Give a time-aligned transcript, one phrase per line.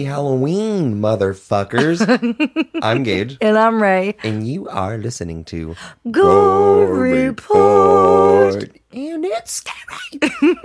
[0.00, 2.00] Happy Halloween, motherfuckers.
[2.82, 4.16] I'm Gage, And I'm Ray.
[4.22, 5.76] and you are listening to
[6.10, 8.62] Gore Report.
[8.92, 10.56] And it's scary.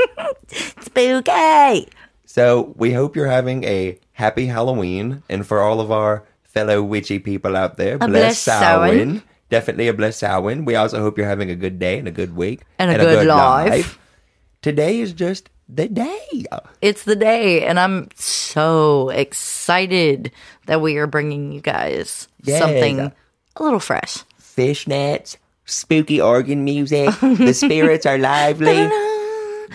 [0.80, 1.90] Spooky.
[2.26, 7.20] So, we hope you're having a happy Halloween, and for all of our fellow witchy
[7.20, 9.22] people out there, bless bless Samhain.
[9.50, 10.64] Definitely a bless Samhain.
[10.64, 13.28] We also hope you're having a good day and a good week And a good
[13.28, 14.00] life.
[14.62, 16.46] Today is just the day.
[16.82, 20.32] It's the day, and I'm so excited
[20.68, 22.60] that we are bringing you guys Yes.
[22.62, 24.18] something a little fresh.
[24.40, 27.10] Fishnets, spooky organ music.
[27.20, 28.88] the spirits are lively.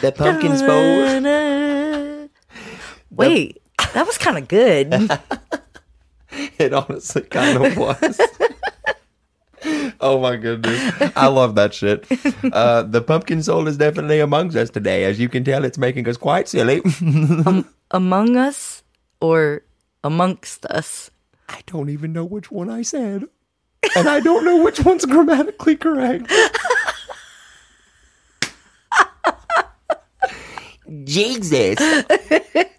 [0.01, 2.29] The pumpkins bowl.
[3.11, 3.61] Wait,
[3.95, 5.11] that was kind of good.
[6.61, 7.99] It honestly kind of was.
[10.01, 11.13] oh my goodness.
[11.17, 12.07] I love that shit.
[12.53, 15.05] Uh, the pumpkin soul is definitely amongst us today.
[15.05, 16.83] As you can tell, it's making us quite silly.
[17.91, 18.83] Among us
[19.21, 19.63] or
[20.05, 21.11] amongst us?
[21.49, 23.25] I don't even know which one I said.
[23.97, 26.31] And I don't know which one's grammatically correct.
[31.05, 31.79] Jesus.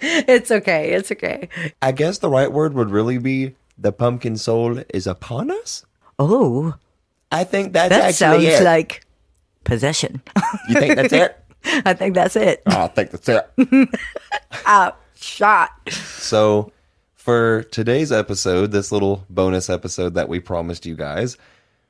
[0.03, 0.91] It's okay.
[0.91, 1.47] It's okay.
[1.81, 5.85] I guess the right word would really be the pumpkin soul is upon us.
[6.19, 6.73] Oh,
[7.31, 8.63] I think that's that sounds actually it.
[8.63, 9.05] like
[9.63, 10.21] possession.
[10.69, 11.37] you think that's it?
[11.85, 12.61] I think that's it.
[12.65, 13.49] Oh, I think that's it.
[14.65, 14.97] Out.
[15.15, 15.69] Shot.
[15.91, 16.71] So,
[17.13, 21.37] for today's episode, this little bonus episode that we promised you guys,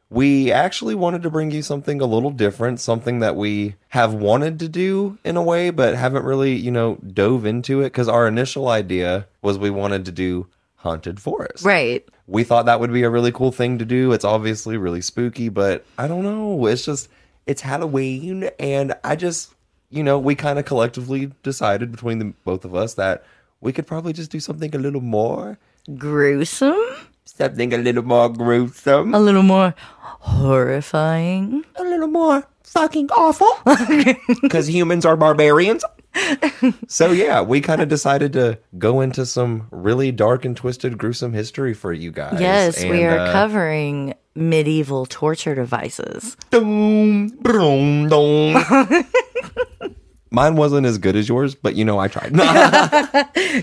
[0.10, 4.60] we actually wanted to bring you something a little different, something that we have wanted
[4.60, 8.28] to do in a way, but haven't really, you know, dove into it because our
[8.28, 10.48] initial idea was we wanted to do
[10.82, 11.64] haunted forest.
[11.64, 12.08] Right.
[12.28, 14.12] We thought that would be a really cool thing to do.
[14.14, 16.66] It's obviously really spooky, but I don't know.
[16.66, 17.10] It's just,
[17.46, 19.54] it's Halloween, and I just,
[19.90, 23.24] you know, we kind of collectively decided between the both of us that
[23.60, 25.58] we could probably just do something a little more,
[25.98, 26.78] Gruesome.
[27.26, 29.74] something a little more gruesome, A little more
[30.22, 31.64] horrifying.
[31.76, 33.52] a little more fucking awful,
[34.42, 35.84] because humans are barbarians.
[36.88, 41.34] So yeah, we kind of decided to go into some really dark and twisted, gruesome
[41.34, 42.40] history for you guys.
[42.40, 46.36] Yes, we are uh, covering medieval torture devices.
[46.50, 49.06] Dum, brum, dum.
[50.34, 52.32] Mine wasn't as good as yours, but you know I tried.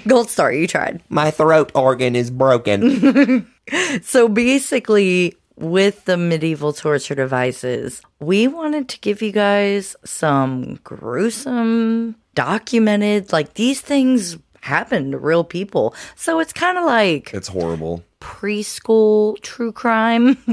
[0.06, 1.02] Gold star, you tried.
[1.08, 3.46] My throat organ is broken.
[4.00, 12.16] So basically, with the medieval torture devices, we wanted to give you guys some gruesome,
[12.38, 15.92] documented, like these things happen to real people.
[16.14, 18.04] So it's kind of like it's horrible.
[18.20, 20.36] preschool true crime.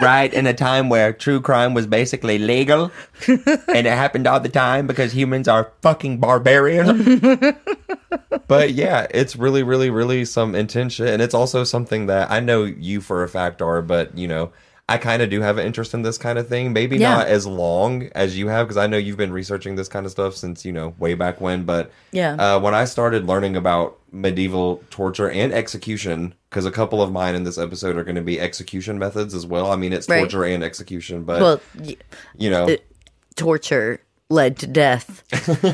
[0.00, 2.92] Right in a time where true crime was basically legal
[3.26, 7.20] and it happened all the time because humans are fucking barbarians.
[8.46, 11.08] but yeah, it's really, really, really some intense shit.
[11.08, 14.52] And it's also something that I know you for a fact are, but you know,
[14.90, 16.72] I kind of do have an interest in this kind of thing.
[16.72, 17.16] Maybe Yeah.
[17.16, 20.12] not as long as you have, because I know you've been researching this kind of
[20.12, 21.64] stuff since, you know, way back when.
[21.64, 22.34] But Yeah.
[22.34, 27.34] uh, when I started learning about medieval torture and execution, because a couple of mine
[27.34, 29.70] in this episode are going to be execution methods as well.
[29.70, 30.20] I mean, it's Right.
[30.20, 31.96] torture and execution, but, well, y-
[32.38, 32.74] you know,
[33.36, 34.00] torture
[34.30, 35.24] led to death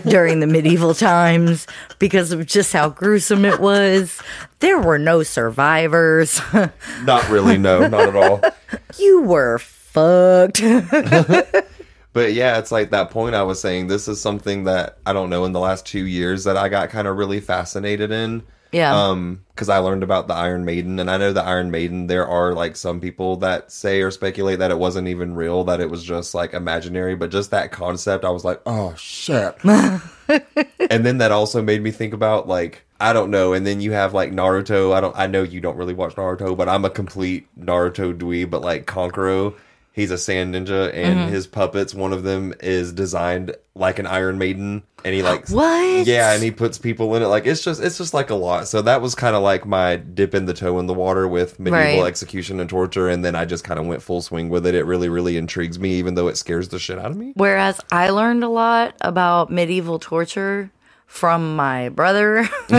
[0.04, 1.66] during the medieval times
[1.98, 4.20] because of just how gruesome it was.
[4.60, 6.41] There were no survivors.
[7.03, 8.41] not really, no, not at all.
[8.98, 10.62] you were fucked.
[12.14, 13.88] But yeah, it's like that point I was saying.
[13.88, 16.88] This is something that I don't know in the last two years that I got
[16.88, 18.44] kind of really fascinated in.
[18.75, 19.09] Yeah.
[19.09, 22.09] Um, because I learned about the Iron Maiden, and I know the Iron Maiden.
[22.09, 25.81] There are like some people that say or speculate that it wasn't even real, that
[25.81, 27.15] it was just like imaginary.
[27.15, 29.56] But just that concept, I was like, oh shit.
[29.65, 33.53] and then that also made me think about like I don't know.
[33.53, 34.93] And then you have like Naruto.
[34.93, 35.17] I don't.
[35.17, 38.50] I know you don't really watch Naruto, but I'm a complete Naruto dweeb.
[38.50, 39.55] But like Kankuro,
[39.94, 41.32] he's a sand ninja, and Mm-hmm.
[41.32, 46.06] his puppets, one of them is designed like an Iron Maiden, and he like What?
[46.06, 47.26] Yeah, and he puts people in it.
[47.26, 48.69] Like it's just it's just like a lot.
[48.69, 52.02] So that was kind of like my dipping the toe in the water with medieval
[52.02, 52.08] Right.
[52.08, 54.75] execution and torture, and then I just kind of went full swing with it.
[54.75, 57.32] It really really intrigues me, even though it scares the shit out of me.
[57.37, 60.70] Whereas I learned a lot about medieval torture
[61.06, 62.49] from my brother.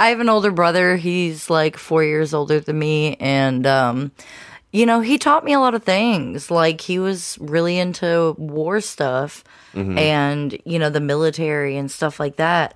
[0.00, 0.96] I have an older brother.
[0.96, 3.16] He's like four years older than me.
[3.20, 4.12] And um,
[4.72, 6.50] you know, he taught me a lot of things.
[6.50, 9.44] Like he was really into war stuff
[9.74, 9.96] mm-hmm.
[9.96, 12.74] and, you know, the military and stuff like that.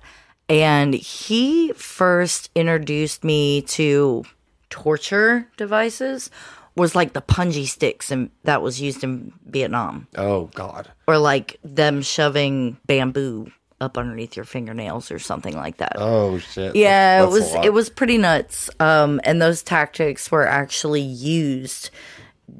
[0.49, 4.23] And he first introduced me to
[4.69, 6.29] torture devices
[6.75, 10.91] was like the punji sticks and that was used in Vietnam Oh God.
[11.07, 13.51] or like them shoving bamboo
[13.83, 15.93] up underneath your fingernails or something like that.
[15.97, 16.75] Oh shit.
[16.75, 18.69] Yeah, That's it was it was pretty nuts.
[18.79, 21.89] Um, and those tactics were actually used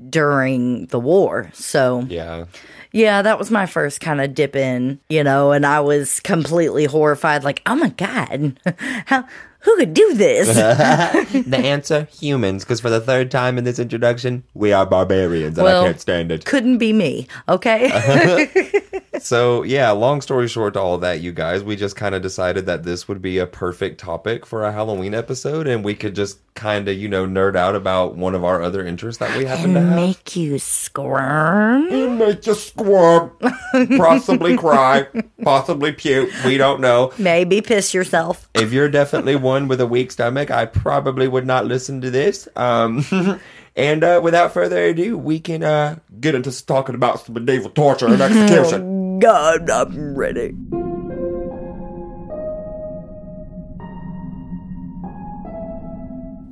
[0.09, 1.49] during the war.
[1.53, 2.45] So Yeah.
[2.91, 6.85] yeah, that was my first kind of dip in, you know, and I was completely
[6.85, 8.59] horrified, like, oh my god,
[9.05, 9.25] how
[9.59, 10.47] who could do this?
[11.47, 12.63] The answer: humans.
[12.65, 16.01] Because for the third time in this introduction, we are barbarians, and Well- I can't
[16.01, 16.43] stand it.
[16.45, 17.87] Couldn't be me, okay?
[19.23, 22.65] So yeah, long story short to all that, you guys, we just kind of decided
[22.65, 26.39] that this would be a perfect topic for a Halloween episode, and we could just
[26.55, 29.73] kind of, you know, nerd out about one of our other interests that we happen
[29.75, 29.95] to have.
[29.95, 32.17] make you squirm.
[32.17, 33.31] make you squirm,
[33.97, 35.07] possibly cry,
[35.41, 36.29] possibly puke.
[36.45, 37.13] We don't know.
[37.17, 38.49] Maybe piss yourself.
[38.53, 42.47] If you're definitely one with a weak stomach, I probably would not listen to this.
[42.57, 43.05] Um,
[43.75, 48.07] and uh, without further ado, we can uh, get into talking about some medieval torture
[48.07, 48.99] and execution.
[49.23, 50.53] God, I'm ready.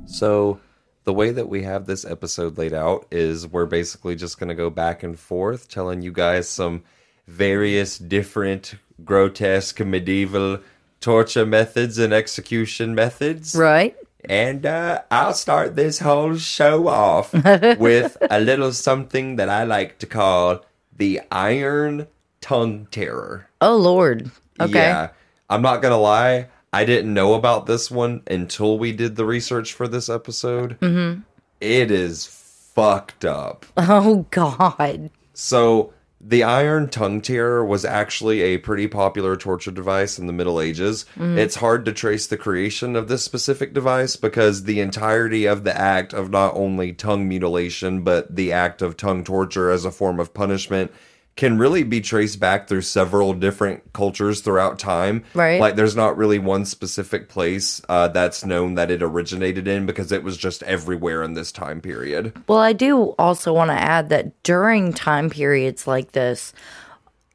[0.06, 0.58] So,
[1.04, 4.54] the way that we have this episode laid out is we're basically just going to
[4.54, 6.82] go back and forth telling you guys some
[7.28, 10.60] various different grotesque medieval
[11.02, 13.54] torture methods and execution methods.
[13.54, 13.94] Right?
[14.24, 19.98] And uh, I'll start this whole show off with a little something that I like
[19.98, 20.64] to call
[20.96, 22.06] the Iron
[22.42, 23.48] Tongue Terror.
[23.62, 24.30] Oh Lord.
[24.60, 24.78] Okay.
[24.78, 25.08] Yeah.
[25.48, 26.48] I'm not going to lie.
[26.72, 30.78] I didn't know about this one until we did the research for this episode.
[30.80, 31.20] Mm-hmm.
[31.60, 32.26] is
[32.74, 33.66] fucked up.
[33.76, 35.10] Oh God.
[35.34, 35.92] So,
[36.24, 41.04] the iron tongue tear was actually a pretty popular torture device in the Middle Ages.
[41.18, 45.76] It's hard to trace the creation of this specific device because the entirety of the
[45.76, 50.20] act of not only tongue mutilation, but the act of tongue torture as a form
[50.20, 50.92] of punishment
[51.34, 55.24] can really be traced back through several different cultures throughout time.
[55.32, 55.60] Right.
[55.60, 60.12] Like, there's not really one specific place uh, that's known that it originated in because
[60.12, 62.34] it was just everywhere in this time period.
[62.48, 66.52] Well, I do also want to add that during time periods like this,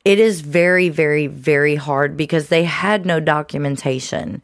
[0.05, 4.41] it is very, very, very hard because they had no documentation.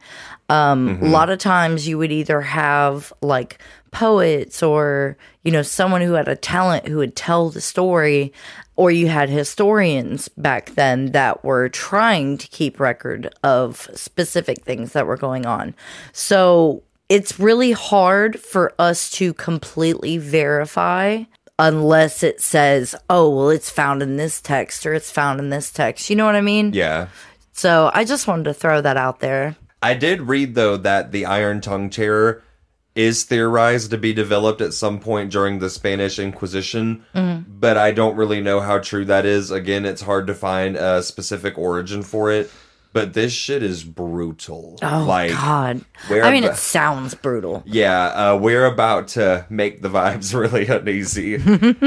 [0.50, 3.58] Um, A lot of times you would either have like
[3.94, 8.32] poets or, you know, someone who had a talent who would tell the story,
[8.76, 14.92] or you had historians back then that were trying to keep record of specific things
[14.92, 15.74] that were going on.
[16.12, 21.22] So it's really hard for us to completely verify
[21.58, 25.70] unless it says, oh, well, it's found in this text or it's found in this
[25.70, 26.10] text.
[26.10, 26.72] You know what I mean?
[26.74, 27.08] Yeah.
[27.52, 29.54] So I just wanted to throw that out there.
[29.80, 32.42] I did read though that the iron tongue terror
[32.94, 37.04] is theorized to be developed at some point during the Spanish Inquisition,
[37.48, 39.50] but I don't really know how true that is.
[39.50, 42.50] Again, it's hard to find a specific origin for it.
[42.92, 44.78] But this shit is brutal.
[44.80, 45.84] Oh, God.
[46.06, 47.64] where I mean, ab- it sounds brutal.
[47.66, 51.40] yeah, uh, we're about to make the vibes really uneasy.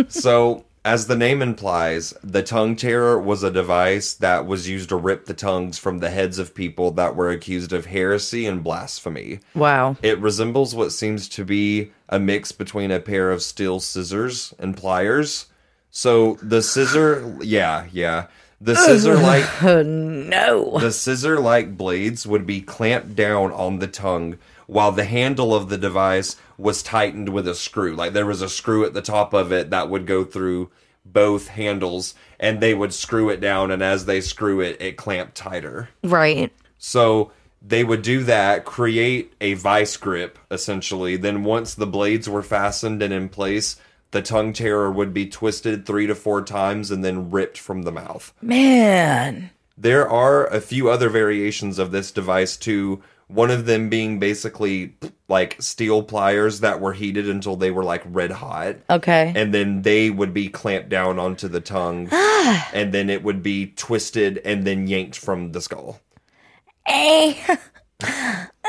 [0.09, 4.95] so, as the name implies, the tongue terror was a device that was used to
[4.95, 9.41] rip the tongues from the heads of people that were accused of heresy and blasphemy.
[9.53, 9.97] Wow.
[10.01, 14.77] It resembles what seems to be a mix between a pair of steel scissors and
[14.77, 15.47] pliers.
[15.91, 18.27] So, the scissor, yeah, yeah.
[18.61, 20.79] The scissor like Oh, no.
[20.79, 25.69] the scissor like blades would be clamped down on the tongue while the handle of
[25.69, 27.95] the device was tightened with a screw.
[27.95, 30.69] Like there was a screw at the top of it that would go through
[31.05, 35.35] both handles and they would screw it down and as they screw it it clamped
[35.35, 35.89] tighter.
[36.03, 36.53] Right.
[36.77, 37.31] So
[37.61, 41.15] they would do that, create a vice grip essentially.
[41.15, 43.77] Then once the blades were fastened and in place,
[44.11, 47.91] the tongue terror would be twisted 3 to 4 times and then ripped from the
[47.91, 48.33] mouth.
[48.41, 49.49] Man.
[49.77, 53.03] There are a few other variations of this device too.
[53.27, 54.95] One of them being basically
[55.27, 58.77] like steel pliers that were heated until they were like red hot.
[58.89, 59.33] Okay.
[59.35, 62.07] And then they would be clamped down onto the tongue.
[62.11, 65.99] and then it would be twisted and then yanked from the skull.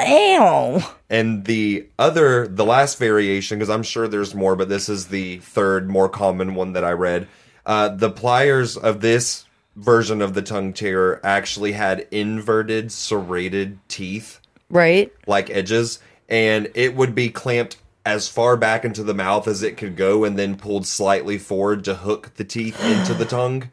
[0.06, 0.80] Ew.
[1.10, 5.38] And the other, the last variation, because I'm sure there's more, but this is the
[5.38, 7.26] third more common one that I read.
[7.64, 14.37] Uh, the pliers of this version of the tongue terror actually had inverted serrated teeth,
[14.70, 15.12] Right.
[15.26, 15.98] like edges,
[16.28, 20.24] and it would be clamped as far back into the mouth as it could go
[20.24, 23.70] and then pulled slightly forward to hook the teeth into the tongue.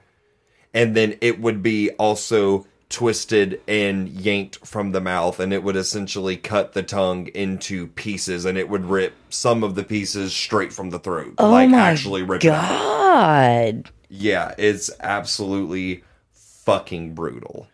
[0.73, 5.75] And then it would be also twisted and yanked from the mouth and it would
[5.75, 10.71] essentially cut the tongue into pieces and it would rip some of the pieces straight
[10.71, 11.33] from the throat.
[11.37, 12.41] Oh like my actually rip.
[12.41, 13.89] God.
[14.09, 17.67] Yeah, it's absolutely fucking brutal.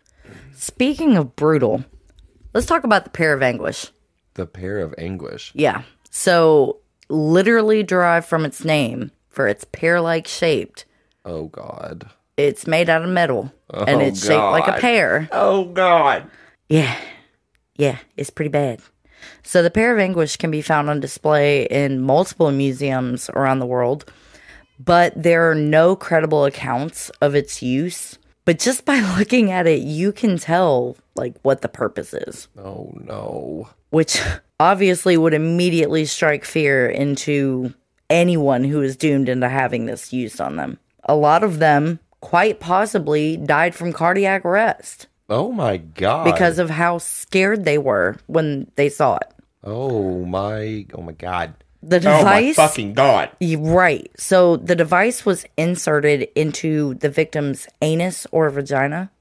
[0.54, 1.84] Speaking of brutal,
[2.54, 3.88] let's talk about the pear of anguish.
[4.36, 5.52] The pear of anguish.
[5.54, 5.84] Yeah.
[6.10, 6.78] So,
[7.10, 10.86] literally derived from its name for its pear like shaped.
[11.26, 12.10] Oh god.
[12.38, 15.30] It's made out of metal and Oh, it's shaped like a pear.
[15.32, 16.30] Oh god.
[16.70, 16.96] Yeah.
[17.76, 18.82] Yeah, it's pretty bad.
[19.44, 23.66] So, the pear of anguish can be found on display in multiple museums around the
[23.66, 24.12] world,
[24.80, 28.18] but there are no credible accounts of its use.
[28.46, 32.48] But just by looking at it, you can tell like what the purpose is.
[32.58, 33.70] Oh no.
[33.90, 34.22] which
[34.60, 37.74] obviously would immediately strike fear into
[38.10, 40.78] anyone who is doomed into having this used on them.
[41.06, 46.26] A lot of them quite possibly died from cardiac arrest Oh my god.
[46.26, 49.32] because of how scared they were when they saw it.
[49.64, 51.54] Oh my oh my god.
[51.84, 52.22] The device.
[52.22, 53.32] Oh my fucking god.
[53.58, 54.12] Right.
[54.18, 59.12] So the device was inserted into the victim's anus or vagina.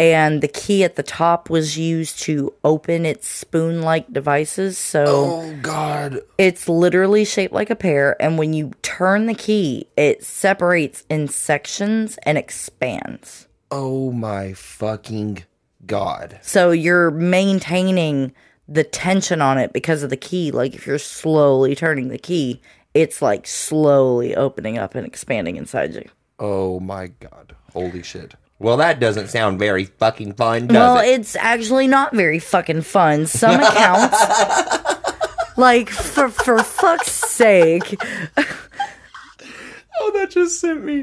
[0.00, 4.78] And the key at the top was used to open its spoon like devices.
[4.78, 6.20] So Oh god.
[6.38, 8.16] it's literally shaped like a pear.
[8.22, 13.48] And when you turn the key, it separates in sections and expands.
[13.72, 15.44] Oh my fucking
[15.84, 16.38] god.
[16.42, 18.32] So you're maintaining
[18.68, 20.50] the tension on it because of the key.
[20.50, 22.60] Like if you're slowly turning the key,
[22.94, 26.08] it's like slowly opening up and expanding inside you.
[26.38, 27.56] Oh my god.
[27.72, 28.34] Holy shit.
[28.60, 31.20] Well, that doesn't sound very fucking fun, does well, it?
[31.20, 33.26] it's actually not very fucking fun.
[33.26, 34.18] Some accounts,
[35.56, 38.00] like for for fuck's sake,
[40.00, 41.02] Oh, that just sent me.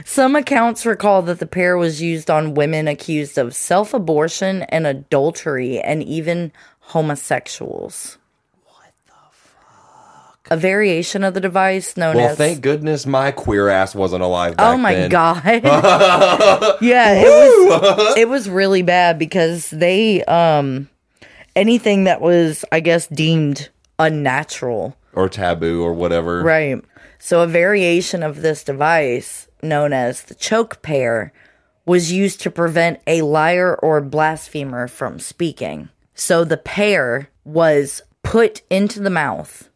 [0.04, 5.80] some accounts recall that the pear was used on women accused of self-abortion and adultery,
[5.80, 8.18] and even homosexuals.
[8.64, 10.48] What the fuck?
[10.50, 14.56] A variation of the device known well, as thank goodness my queer ass wasn't alive
[14.56, 15.10] back Oh my then.
[15.10, 15.42] god.
[16.80, 20.88] yeah, it was it was really bad because they um
[21.56, 24.96] anything that was I guess deemed unnatural.
[25.14, 26.42] Or taboo or whatever.
[26.42, 26.80] Right.
[27.18, 31.32] So a variation of this device known as the choke pear
[31.84, 35.88] was used to prevent a liar or blasphemer from speaking.
[36.14, 39.68] So the pear was put into the mouth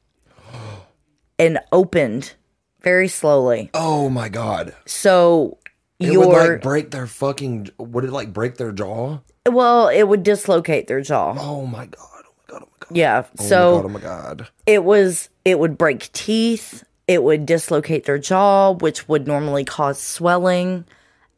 [1.38, 2.34] and opened
[2.80, 3.70] very slowly.
[3.74, 4.74] Oh my god.
[4.86, 5.58] So
[5.98, 9.20] It your would like break their fucking would it like break their jaw?
[9.48, 11.34] Well, it would dislocate their jaw.
[11.38, 12.24] Oh my god.
[12.26, 12.62] Oh my god.
[12.62, 12.96] Oh my god.
[12.96, 13.24] Yeah.
[13.38, 13.84] Oh so my god.
[13.84, 14.48] Oh my god.
[14.66, 20.00] it was it would break teeth, it would dislocate their jaw, which would normally cause
[20.00, 20.84] swelling.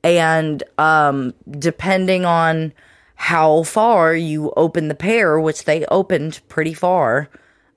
[0.02, 2.72] And um depending on
[3.16, 7.28] how far you open the pear, which they opened pretty far,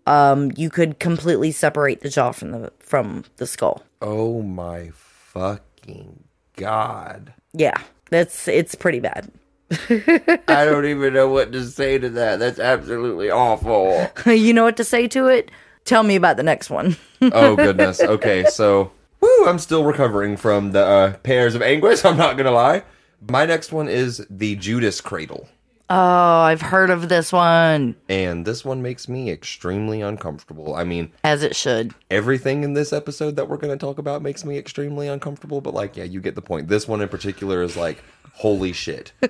[0.08, 3.84] um, you could completely separate the jaw from the from the skull.
[4.02, 6.24] Oh my fucking
[6.56, 7.34] god.
[7.54, 7.78] Yeah.
[8.10, 9.32] That's it's pretty bad.
[9.90, 12.40] I don't even know what to say to that.
[12.40, 14.10] That's absolutely awful.
[14.26, 15.52] you know what to say to it?
[15.88, 16.98] Tell me about the next one.
[17.22, 18.02] oh goodness.
[18.02, 18.92] Okay, so
[19.22, 22.04] woo, I'm still recovering from the uh, pears of anguish.
[22.06, 22.84] I'm not gonna lie.
[23.28, 25.48] My next one is the Judas Cradle,
[25.90, 25.96] Oh,
[26.42, 27.96] I've heard of this one.
[28.10, 30.76] and this one makes me extremely uncomfortable.
[30.76, 31.96] I mean, As it should.
[32.12, 35.62] everything in this episode that we're gonna talk about makes me extremely uncomfortable.
[35.62, 36.68] But like, yeah, you get the point.
[36.68, 38.04] This one in particular is like,
[38.38, 39.12] holy shit.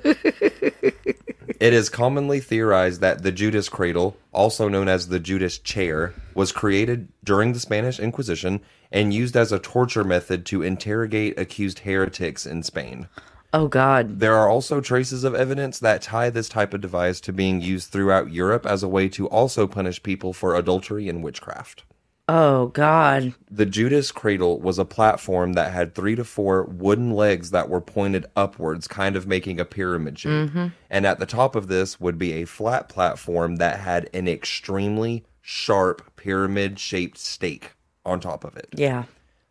[1.60, 6.52] It is commonly theorized that the Judas cradle, also known as the Judas chair, was
[6.52, 8.62] created during the Spanish Inquisition
[8.92, 13.08] and used as a torture method to interrogate accused heretics in Spain.
[13.54, 14.20] Oh God.
[14.20, 17.90] There are also traces of evidence that tie this type of device to being used
[17.90, 21.84] throughout Europe as a way to also punish people for adultery and witchcraft.
[22.30, 23.34] Oh God.
[23.50, 27.80] The Judas cradle was a platform that had three to four wooden legs that were
[27.80, 30.50] pointed upwards, kind of making a pyramid shape.
[30.50, 30.68] Mm-hmm.
[30.90, 35.24] And at the top of this would be a flat platform that had an extremely
[35.42, 37.72] sharp pyramid shaped stake
[38.06, 38.68] on top of it.
[38.74, 39.06] Yeah.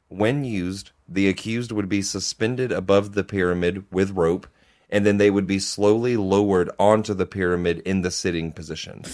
[0.09, 4.47] When used, the accused would be suspended above the pyramid with rope,
[4.91, 9.05] and then they would be slowly lowered onto the pyramid in the sitting position.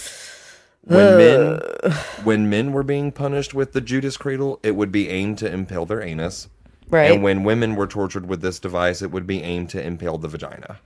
[0.85, 1.59] When men
[2.23, 5.85] when men were being punished with the Judas cradle, it would be aimed to impale
[5.85, 6.49] their anus.
[6.89, 7.11] Right.
[7.11, 10.27] And when women were tortured with this device, it would be aimed to impale the
[10.27, 10.79] vagina.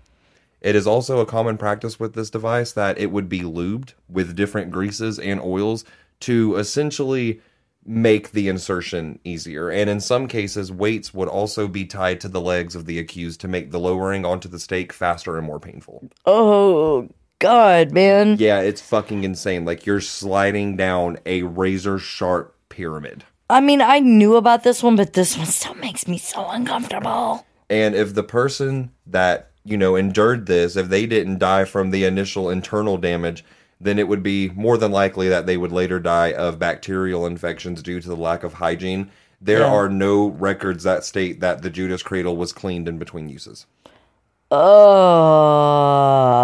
[0.62, 4.36] It is also a common practice with this device that it would be lubed with
[4.36, 5.84] different greases and oils
[6.22, 7.42] to essentially
[7.86, 9.70] make the insertion easier.
[9.70, 13.40] And in some cases, weights would also be tied to the legs of the accused
[13.42, 16.10] to make the lowering onto the stake faster and more painful.
[16.26, 18.38] Oh God, man.
[18.40, 19.66] Yeah, it's fucking insane.
[19.66, 23.24] Like you're sliding down a razor sharp pyramid.
[23.50, 27.46] I mean, I knew about this one, but this one still makes me so uncomfortable.
[27.70, 32.04] And if the person that, you know, endured this, if they didn't die from the
[32.06, 33.46] initial internal damage,
[33.80, 37.84] then it would be more than likely that they would later die of bacterial infections
[37.84, 39.12] due to the lack of hygiene.
[39.40, 39.72] There Yeah.
[39.72, 43.68] are no records that state that the Judas cradle was cleaned in between uses.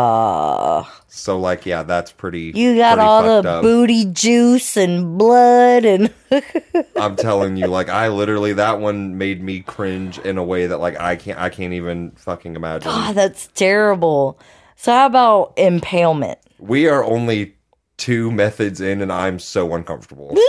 [0.03, 2.51] Oh, So, like, yeah, that's pretty.
[2.55, 3.61] you got pretty all the up.
[3.61, 6.13] booty juice and blood, and
[6.99, 10.79] I'm telling you, like, I literally that one made me cringe in a way that,
[10.79, 12.91] like, I can't, I can't even fucking imagine.
[12.91, 14.37] ah, that's terrible.
[14.75, 16.39] So, how about impalement?
[16.59, 17.55] We are only
[17.97, 20.35] two methods in, and I'm so uncomfortable.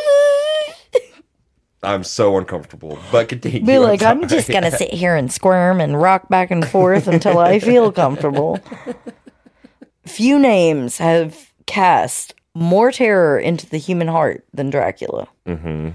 [1.85, 2.99] I'm so uncomfortable.
[3.13, 3.65] But continue.
[3.65, 4.29] Be like, I'm sorry.
[4.29, 8.59] just gonna sit here and squirm and rock back and forth until I feel comfortable.
[10.07, 15.91] Few names have cast more terror into the human heart than Dracula, Mm-hmm.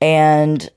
[0.00, 0.70] and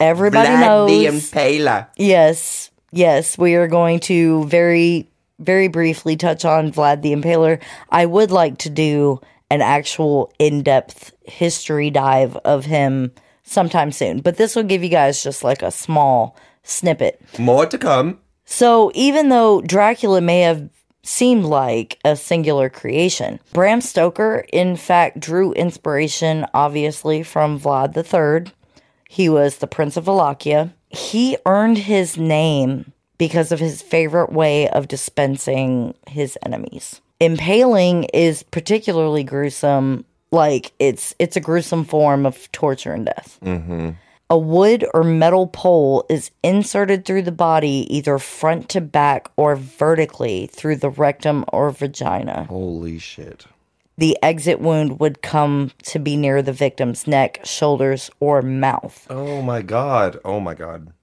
[0.00, 0.90] everybody knows.
[0.90, 1.88] Impaler.
[1.96, 7.60] Yes, yes, we are going to very, very briefly touch on Vlad the Impaler.
[7.90, 13.12] I would like to do an actual in depth history dive of him
[13.44, 17.20] sometime soon, but this will give you guys just like a small snippet.
[17.38, 18.18] More to come.
[18.44, 20.68] So, even though Dracula may have
[21.02, 28.52] seemed like a singular creation, Bram Stoker, in fact, drew inspiration, obviously, from Vlad III.
[29.08, 30.72] He was the Prince of Wallachia.
[30.88, 37.00] He earned his name because of his favorite way of dispensing his enemies.
[37.20, 40.04] Impaling is particularly gruesome.
[40.32, 43.38] Like it's it's a gruesome form of torture and death.
[43.44, 43.90] Mm-hmm.
[44.30, 49.56] A wood or metal pole is inserted through the body either front to back or
[49.56, 52.44] vertically through the rectum or vagina.
[52.44, 53.44] Holy shit.
[53.98, 59.06] The exit wound would come to be near the victim's neck, shoulders, or mouth.
[59.10, 60.18] Oh my god.
[60.24, 60.94] Oh my god.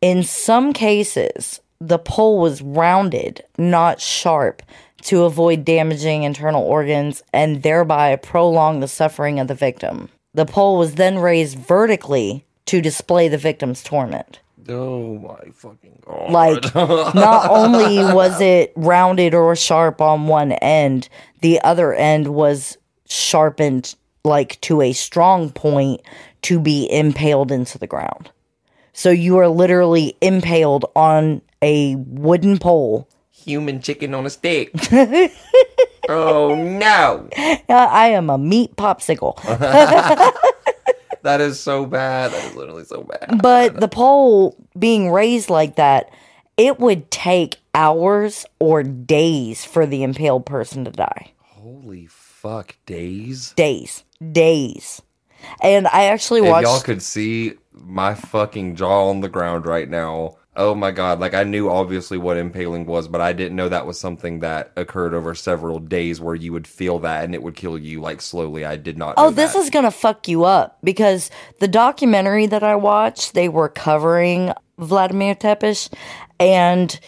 [0.00, 4.62] In some cases, the pole was rounded, not sharp,
[5.02, 10.08] to avoid damaging internal organs and thereby prolong the suffering of the victim.
[10.34, 14.40] The pole was then raised vertically to display the victim's torment.
[14.68, 16.30] Oh my fucking god.
[16.30, 16.74] Like,
[17.14, 21.08] not only was it rounded or sharp on one end,
[21.40, 26.00] the other end was sharpened like to a strong point
[26.42, 28.30] to be impaled into the ground.
[28.92, 33.08] So you are literally impaled on a wooden pole.
[33.42, 34.70] Human chicken on a stick.
[36.08, 37.28] oh no.
[37.36, 39.38] Uh, I am a meat popsicle.
[41.22, 42.32] That is so bad.
[42.32, 43.40] That is literally so bad.
[43.40, 46.10] But the pole being raised like that,
[46.56, 51.32] it would take hours or days for the impaled person to die.
[51.38, 53.52] Holy fuck days.
[53.52, 54.02] Days.
[54.32, 55.00] Days.
[55.60, 59.88] And I actually If watched y'all could see my fucking jaw on the ground right
[59.88, 60.38] now.
[60.54, 63.86] Oh my god, like I knew obviously what impaling was, but I didn't know that
[63.86, 67.56] was something that occurred over several days where you would feel that and it would
[67.56, 68.64] kill you like slowly.
[68.64, 72.76] I did not Oh, this is gonna fuck you up because the documentary that I
[72.76, 75.88] watched, they were covering Vladimir Tepes,
[76.38, 77.00] and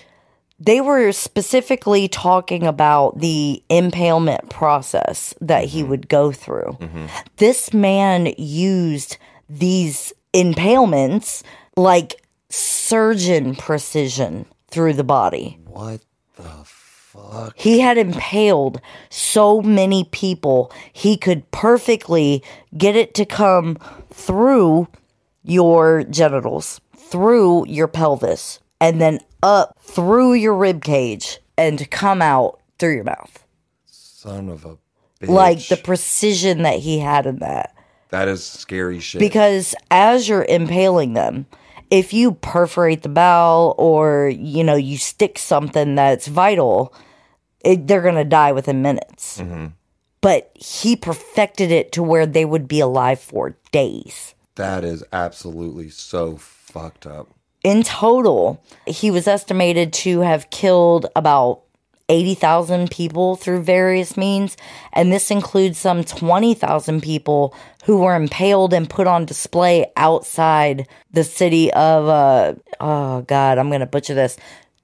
[0.59, 5.91] they were specifically talking about the impalement process that he mm-hmm.
[5.91, 6.79] would go through.
[6.81, 7.07] Mm-hmm.
[7.37, 9.19] This man used
[9.51, 11.43] these impalements
[11.77, 12.24] like
[12.55, 15.59] surgeon precision through the body.
[15.67, 16.03] What
[16.37, 17.55] the fuck?
[17.57, 22.43] He had impaled so many people, he could perfectly
[22.77, 23.77] get it to come
[24.11, 24.89] through
[25.43, 32.61] your genitals, through your pelvis, and then up through your rib cage and come out
[32.79, 33.45] through your mouth.
[33.87, 34.77] Son of a
[35.21, 35.29] bitch.
[35.29, 37.75] Like the precision that he had in that.
[38.11, 39.19] that is scary shit.
[39.19, 41.47] Because as you're impaling them,
[41.91, 46.95] if you perforate the bowel or, you know, you stick something that's vital,
[47.61, 49.41] it, they're going to die within minutes.
[49.41, 49.67] Mm-hmm.
[50.21, 54.35] But he perfected it to where they would be alive for days.
[54.57, 57.29] that is absolutely so fucked up.
[57.63, 61.64] In total, he was estimated to have killed about
[62.09, 64.57] 80,000 people through various means,
[64.93, 71.25] and this includes some 20,000 people who were impaled and put on display outside the
[71.25, 74.37] city of, uh, oh God, I'm going to butcher this,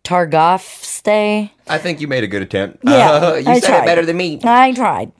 [0.05, 1.51] Targovste.
[1.69, 2.79] I think you made a good attempt.
[2.85, 3.83] Yeah, Uh, you I said tried.
[3.83, 4.41] it better than me.
[4.45, 5.13] I tried.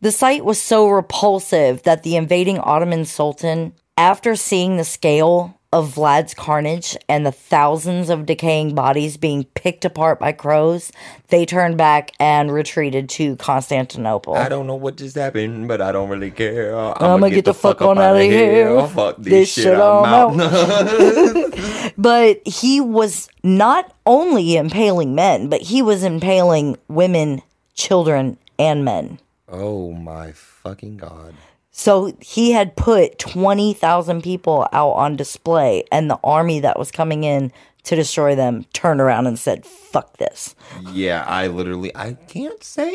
[0.00, 5.96] The sight was so repulsive that the invading Ottoman Sultan, after seeing the scale of
[5.96, 10.92] Vlad's carnage and the thousands of decaying bodies being picked apart by crows,
[11.28, 14.34] they turned back and retreated to Constantinople.
[14.36, 16.76] I don't know what just happened, but I don't really care.
[16.76, 18.86] I'm, I'ma get the fuck on out of here.
[18.86, 21.50] Fuck this, This shit, shit I'm I'm out.
[21.98, 27.42] But he was not only impaling men, but he was impaling women,
[27.74, 29.18] children, and men.
[29.48, 31.34] oh my fucking god.
[31.76, 37.24] So he had put 20,000 people out on display, and the army that was coming
[37.24, 40.54] in to destroy them turned around and said, fuck this.
[40.92, 42.92] Yeah, I literally I can't say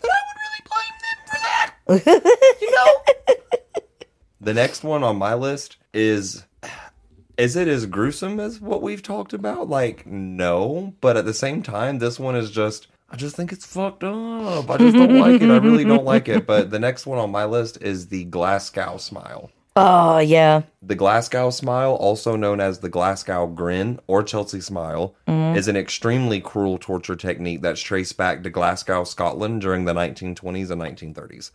[0.00, 2.56] that I would really blame them for that.
[2.60, 3.36] you know.
[4.40, 6.44] the next one on my list is
[7.38, 9.68] is it as gruesome as what we've talked about?
[9.68, 13.66] Like no, but at the same time this one is just I just think it's
[13.66, 14.70] fucked up.
[14.70, 15.50] I just don't like it.
[15.50, 16.46] I really don't like it.
[16.46, 19.50] But the next one on my list is the Glasgow smile.
[19.76, 20.62] Oh, yeah.
[20.82, 25.56] The Glasgow smile, also known as the Glasgow grin or Chelsea smile, mm.
[25.56, 30.70] is an extremely cruel torture technique that's traced back to Glasgow, Scotland during the 1920s
[30.70, 31.50] and 1930s.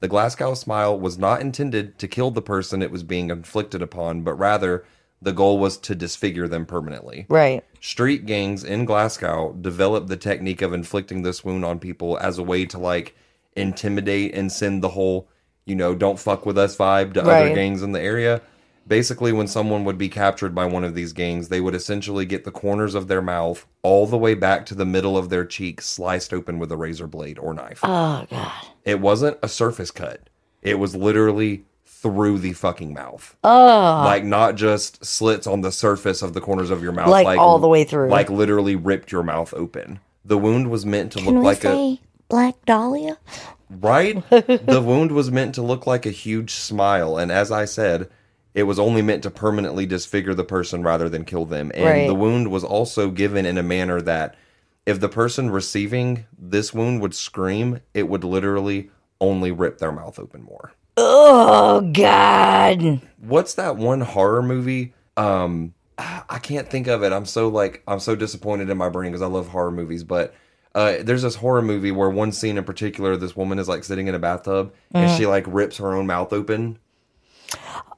[0.00, 4.22] The Glasgow smile was not intended to kill the person it was being inflicted upon,
[4.22, 4.84] but rather
[5.22, 7.26] the goal was to disfigure them permanently.
[7.28, 7.64] Right.
[7.80, 12.42] Street gangs in Glasgow developed the technique of inflicting this wound on people as a
[12.42, 13.16] way to like
[13.54, 15.28] intimidate and send the whole,
[15.64, 18.42] you know, don't fuck with us vibe to other gangs in the area.
[18.88, 22.44] Basically, when someone would be captured by one of these gangs, they would essentially get
[22.44, 25.80] the corners of their mouth all the way back to the middle of their cheek
[25.80, 27.80] sliced open with a razor blade or knife.
[27.82, 28.66] Oh, God.
[28.84, 30.30] It wasn't a surface cut.
[30.62, 31.64] It was literally
[32.02, 33.36] through the fucking mouth.
[33.42, 37.38] Oh, Like not just slits on the surface of the corners of your mouth, Like
[37.38, 38.08] all the way through.
[38.10, 40.00] Like literally ripped your mouth open.
[40.24, 43.18] The wound was meant to can look we like a Black Dahlia?
[43.70, 44.22] right.
[44.30, 48.10] the wound was meant to look like a huge smile, and as I said,
[48.54, 51.70] it was only meant to permanently disfigure the person rather than kill them.
[51.74, 52.06] And Right.
[52.06, 54.34] the wound was also given in a manner that
[54.86, 60.18] if the person receiving this wound would scream, it would literally only rip their mouth
[60.18, 60.72] open more.
[61.28, 63.00] Oh, God.
[63.18, 67.98] what's that one horror movie um i can't think of it i'm so like i'm
[67.98, 70.34] so disappointed in my brain because i love horror movies but
[70.74, 74.06] uh there's this horror movie where one scene in particular this woman is like sitting
[74.06, 76.78] in a bathtub and she like rips her own mouth open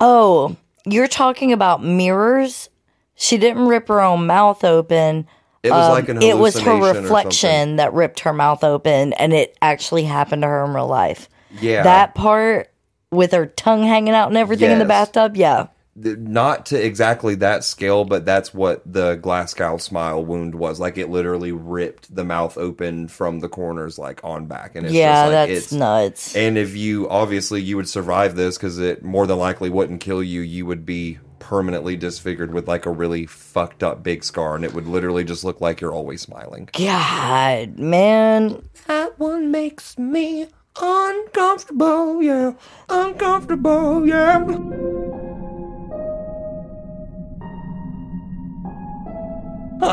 [0.01, 2.69] Oh, you're talking about mirrors?
[3.15, 5.27] She didn't rip her own mouth open.
[5.63, 7.03] it was like an Um, It was her hallucination or something.
[7.03, 11.29] reflection that ripped her mouth open, and it actually happened to her in real life.
[11.61, 12.71] yeah That part
[13.11, 14.89] with her tongue hanging out and everything in the Yes.
[14.89, 15.69] bathtub, yeah.
[15.97, 21.09] not to exactly that scale but that's what the glasgow smile wound was like it
[21.11, 25.25] literally ripped the mouth open from the corners like on back and it's yeah, just
[25.27, 26.37] like that's it's nuts.
[26.37, 30.23] And if you obviously you would survive this because it more than likely wouldn't kill
[30.23, 34.65] you, you would be permanently disfigured with like a really fucked up big scar, and
[34.65, 36.69] it would literally just look like you're always smiling.
[36.75, 38.63] God, man.
[38.87, 40.47] That one makes me
[40.81, 42.53] uncomfortable, yeah,
[42.89, 44.45] uncomfortable, yeah.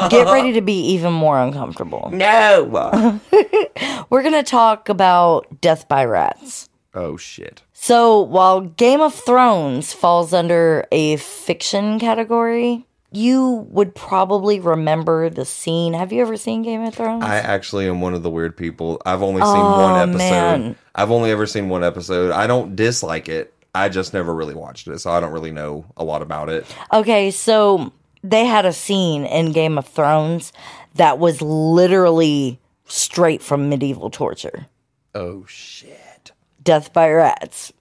[0.10, 2.10] Get ready to be even more uncomfortable.
[2.16, 3.20] No.
[4.10, 6.70] We're going to talk about death by rats.
[6.94, 7.62] oh shit.
[7.74, 15.46] So, while Game of Thrones falls under a fiction category, you would probably remember the
[15.46, 15.94] scene.
[15.94, 17.24] Have you ever seen Game of Thrones?
[17.24, 19.02] I actually am one of the weird people.
[19.06, 20.18] I've only seen Oh, one episode.
[20.20, 20.76] man.
[20.94, 22.32] I've only ever seen one episode.
[22.32, 23.54] I don't dislike it.
[23.74, 26.66] I just never really watched it, so I don't really know a lot about it.
[26.94, 27.92] Okay, so
[28.24, 30.54] they had a scene in Game of Thrones
[30.96, 34.68] that was literally straight from medieval torture
[35.14, 36.32] Oh shit.
[36.64, 37.74] death by rats.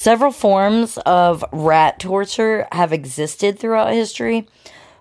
[0.00, 4.46] Several forms of rat torture have existed throughout history,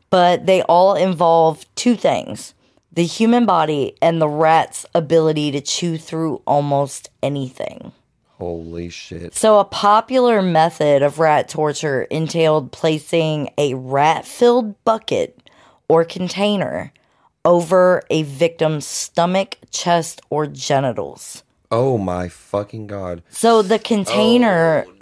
[0.10, 2.56] but they all involve two things
[2.92, 7.92] the human body and the rat's ability to chew through almost anything.
[8.40, 9.36] Holy shit.
[9.36, 15.48] So, a popular method of rat torture entailed placing a rat filled bucket
[15.88, 16.92] or container
[17.46, 21.44] over a victim's stomach, chest, or genitals.
[21.72, 23.24] Oh my fucking god.
[23.30, 24.86] So, the container.
[24.88, 24.94] Oh,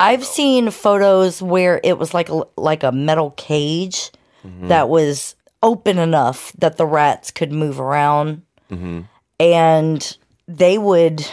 [0.00, 4.10] I've seen photos where it was like a, like a metal cage
[4.44, 4.68] mm-hmm.
[4.68, 9.02] that was open enough that the rats could move around, mm-hmm.
[9.38, 11.26] and they would.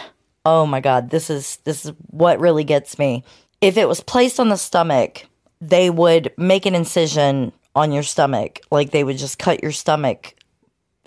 [0.44, 3.24] Oh my god, this is this is what really gets me.
[3.60, 5.26] If it was placed on the stomach,
[5.60, 10.34] they would make an incision on your stomach, like they would just cut your stomach,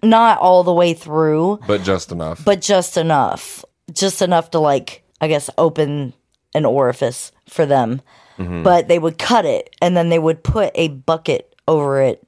[0.03, 2.43] not all the way through, But just enough.
[2.45, 3.63] but just enough.
[3.93, 6.13] just enough to like I guess open
[6.53, 8.01] an orifice for them.
[8.38, 8.63] Mm-hmm.
[8.63, 12.21] But they would cut it and then they would put a bucket over it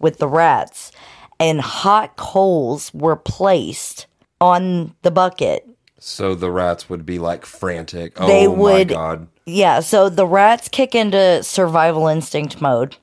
[0.00, 0.90] with the rats
[1.38, 4.06] and hot coals were placed
[4.40, 5.66] on the bucket.
[6.00, 8.20] So the rats would be like frantic.
[8.20, 9.28] Oh They my would- god.
[9.46, 12.96] Yeah, so the rats kick into survival instinct mode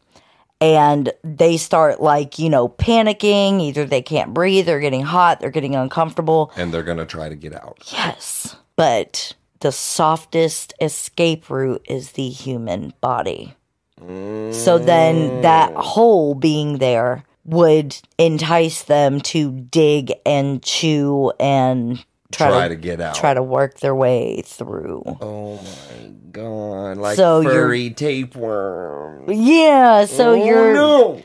[0.62, 3.62] and they start like, you know, panicking.
[3.62, 6.52] Either they can't breathe, they're getting hot, they're getting uncomfortable.
[6.56, 7.78] And they're gonna try to get out.
[7.92, 8.56] Yes.
[8.76, 13.56] But the softest escape route is the human body.
[14.00, 15.82] So then that mm.
[15.82, 22.82] hole being there would entice them to dig and chew and try, Try to, to
[22.82, 23.16] get out.
[23.16, 25.04] try to work their way through.
[25.22, 26.98] Oh my god.
[26.98, 29.26] Like So you're- furry tapeworm.
[29.32, 31.22] Yeah, so oh, you're Oh, no.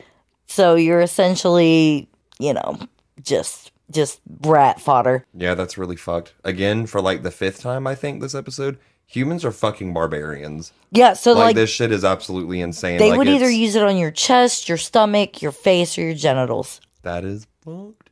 [0.47, 2.79] so you're essentially, you know,
[3.21, 5.25] just just rat fodder.
[5.33, 6.33] Yeah, that's really fucked.
[6.43, 10.73] Again, for like the fifth time, I think, this episode, humans are fucking barbarians.
[10.91, 12.97] Yeah, so Like, like, this shit is absolutely insane.
[12.97, 16.15] they Like, would either use it on your chest, your stomach, your face, or your
[16.15, 16.81] genitals.
[17.03, 18.04] That is fucked.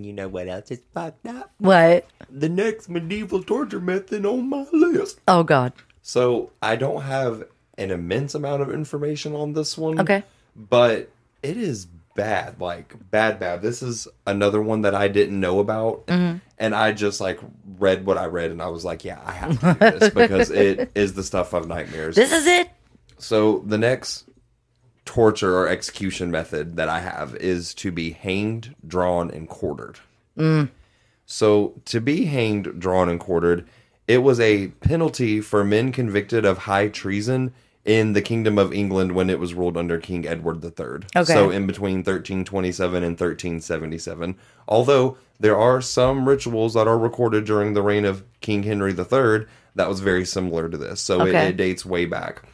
[0.00, 1.52] And you know what else is fucked up?
[1.58, 2.06] What?
[2.30, 5.20] The next medieval torture method on my list.
[5.28, 5.74] Oh God.
[6.00, 7.44] So I don't have
[7.76, 10.00] an immense amount of information on this one.
[10.00, 10.22] Okay.
[10.56, 11.10] But
[11.42, 13.60] it is bad, like bad, bad.
[13.60, 16.06] This is another one that I didn't know about.
[16.06, 16.38] Mm-hmm.
[16.56, 17.38] And I just like
[17.78, 20.50] read what I read and I was like, yeah, I have to do this because
[20.50, 22.16] it is the stuff of nightmares.
[22.16, 22.70] This is it.
[23.18, 24.24] So the next
[25.10, 29.98] torture or execution method that I have is to be hanged, drawn, and quartered.
[30.38, 30.70] Mm.
[31.26, 33.66] So to be hanged, drawn, and quartered,
[34.06, 37.52] it was a penalty for men convicted of high treason
[37.84, 41.08] in the Kingdom of England when it was ruled under King Edward III.
[41.16, 41.24] Okay.
[41.24, 44.36] So in between 1327 and 1377.
[44.68, 49.46] Although there are some rituals that are recorded during the reign of King Henry III
[49.74, 51.00] that was very similar to this.
[51.00, 52.44] So it, it dates way back.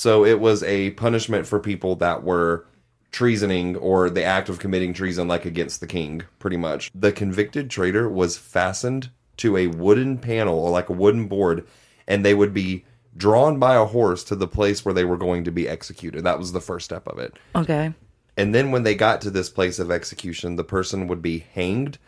[0.00, 2.64] So it was a punishment for people that were
[3.12, 6.90] treasoning or the act of committing treason like against the king, pretty much.
[6.94, 11.66] The convicted traitor was fastened to a wooden panel or like a wooden board
[12.06, 15.44] and they would be drawn by a horse to the place where they were going
[15.44, 16.24] to be executed.
[16.24, 17.38] That was the first step of it.
[17.54, 17.92] Okay.
[18.38, 21.98] And then when they got to this place of execution, the person would be hanged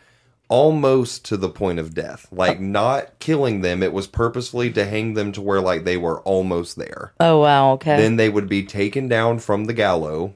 [0.53, 2.27] almost to the point of death.
[2.31, 2.61] Like oh.
[2.61, 6.77] not killing them, it was purposefully to hang them to where like they were almost
[6.77, 7.11] there.
[7.19, 7.71] Oh wow.
[7.73, 7.97] Okay.
[7.97, 10.29] Then they would be taken down from the gallows,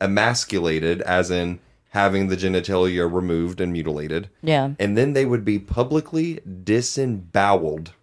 [0.00, 1.58] emasculated, as in
[1.90, 4.30] having the genitalia removed and mutilated.
[4.42, 4.74] yeah.
[4.78, 7.94] And then they would be publicly disemboweled,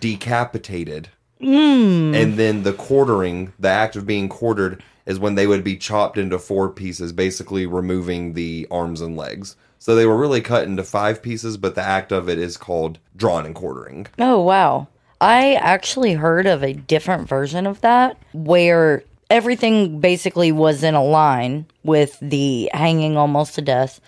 [0.00, 1.08] decapitated.
[1.38, 2.12] Hmm.
[2.16, 6.18] And then the quartering, the act of being quartered, is when they would be chopped
[6.18, 9.54] into four pieces, basically removing the arms and legs.
[9.78, 12.98] So they were really cut into five pieces, but the act of it is called
[13.16, 14.06] drawn and quartering.
[14.18, 14.88] Oh wow.
[15.20, 21.02] I actually heard of a different version of that where everything basically was in a
[21.02, 24.00] line with the hanging almost to death.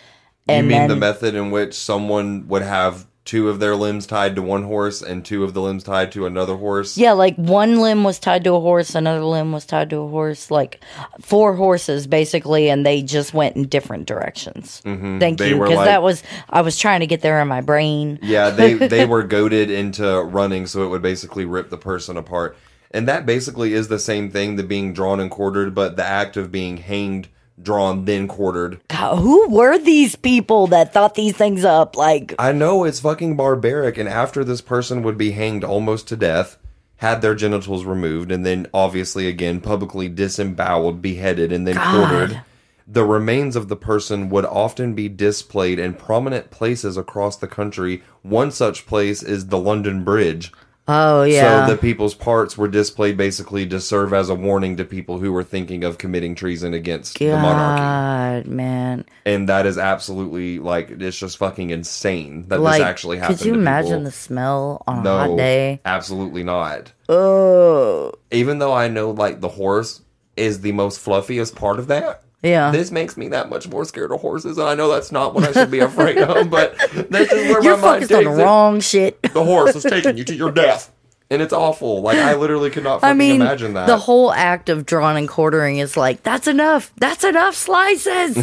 [0.48, 4.34] You mean then the method in which someone would have two of their limbs tied
[4.34, 6.98] to one horse and two of the limbs tied to another horse?
[6.98, 10.08] Yeah, like one limb was tied to a horse, another limb was tied to a
[10.08, 10.82] horse, like
[11.20, 14.80] four horses basically, and they just went in different directions.
[14.80, 15.36] Thank Mm-hmm.
[15.36, 18.18] They you, because like- that was I was trying to get there in my brain.
[18.20, 22.56] Yeah, they they were goaded into running, so it would basically rip the person apart.
[22.90, 26.36] And that basically is the same thing, the being drawn and quartered, but the act
[26.36, 27.28] of being hanged,
[27.62, 28.80] drawn, then quartered.
[28.88, 31.96] God, who were these people that thought these things up?
[31.96, 36.16] Like, I know it's fucking barbaric, and after this person would be hanged almost to
[36.16, 36.56] death,
[36.96, 42.42] had their genitals removed, and then obviously again publicly disemboweled, beheaded, and then quartered.
[42.86, 48.02] The remains of the person would often be displayed in prominent places across the country.
[48.22, 50.52] One such place is the London Bridge.
[50.88, 54.84] Oh yeah, So the people's parts were displayed basically to serve as a warning to
[54.84, 57.80] people who were thinking of committing treason against the monarchy.
[57.80, 63.18] God, man, And that is absolutely like it's just fucking insane that like, this actually
[63.18, 63.38] happened.
[63.38, 64.04] could you imagine people.
[64.04, 65.80] the smell on a hot day?
[65.84, 66.92] absolutely not.
[67.08, 70.02] Oh, Even though I know like the horse
[70.36, 72.22] is the most fluffiest part of that.
[72.42, 72.70] Yeah.
[72.70, 75.44] This makes me that much more scared of horses, and I know that's not what
[75.44, 76.76] I should be afraid of, but
[77.10, 78.44] this is where You're my mind focused on takes the it.
[78.44, 79.22] wrong shit.
[79.32, 80.90] The horse is taking you to your death,
[81.30, 82.00] and it's awful.
[82.02, 83.86] Like I literally could not fucking I mean, imagine that.
[83.86, 86.92] the whole act of drawing and quartering is like, that's enough.
[86.96, 88.36] That's enough slices.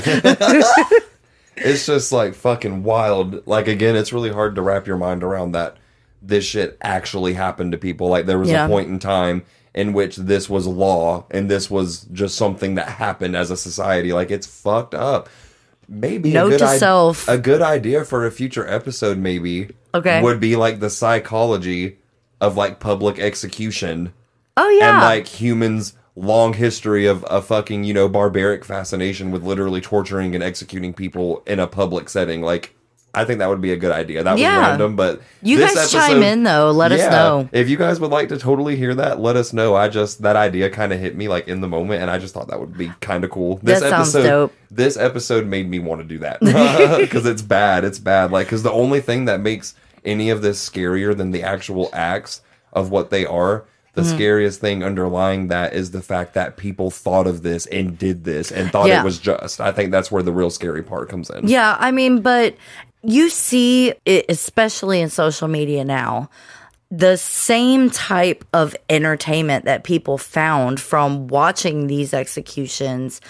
[1.56, 3.46] it's just like fucking wild.
[3.48, 5.78] Like again, it's really hard to wrap your mind around that
[6.22, 8.10] this shit actually happened to people.
[8.10, 8.66] Like there was Yeah.
[8.66, 9.44] a point in time
[9.78, 14.12] in which this was law and this was just something that happened as a society.
[14.12, 15.30] Like it's fucked up.
[15.88, 17.28] maybe Note a good to id- self.
[17.30, 20.22] a good idea for a future episode maybe Okay.
[20.22, 21.98] would be like the psychology
[22.42, 24.12] of like public execution
[24.58, 24.90] Oh yeah.
[24.96, 30.34] and like humans long history of a fucking you know barbaric fascination with literally torturing
[30.36, 32.74] and executing people in a public setting like
[33.18, 34.58] i think that would be a good idea that Yeah.
[34.60, 36.72] was random but you this guys chime in though.
[36.72, 37.50] Let us know.
[37.52, 40.36] if you guys would like to totally hear that let us know i just that
[40.36, 42.78] idea kind of hit me like in the moment and i just thought that would
[42.78, 44.54] be kind of cool this That sounds episode dope.
[44.72, 46.40] this episode made me want to do that
[47.00, 49.74] because it's bad it's bad like because the only thing that makes
[50.06, 52.42] any of this scarier than the actual acts
[52.74, 54.14] of what they are the Mm-hmm.
[54.16, 58.52] scariest thing underlying that is the fact that people thought of this and did this
[58.52, 59.02] and thought Yeah.
[59.02, 61.90] it was just i think that's where the real scary part comes in Yeah, I
[61.90, 62.54] mean, but
[63.08, 66.30] you see it, especially in social media now,
[66.92, 73.22] the same type of entertainment that people found from watching these executions.